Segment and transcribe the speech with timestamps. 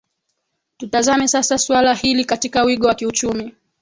[0.77, 3.53] tutazame sasa suala hili katika wigo wa kiuchumi